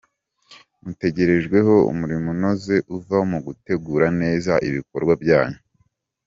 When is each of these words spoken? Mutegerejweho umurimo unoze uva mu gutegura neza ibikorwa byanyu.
Mutegerejweho 0.83 1.73
umurimo 1.91 2.27
unoze 2.35 2.75
uva 2.95 3.17
mu 3.31 3.39
gutegura 3.45 4.07
neza 4.21 4.53
ibikorwa 4.67 5.13
byanyu. 5.23 5.59